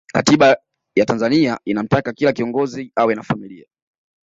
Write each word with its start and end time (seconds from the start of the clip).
katiba 0.13 0.57
ya 0.95 1.05
tanzania 1.05 1.59
inamtaka 1.65 2.13
kila 2.13 2.33
kiongozi 2.33 2.91
awe 2.95 3.15
na 3.15 3.23
familia 3.23 3.65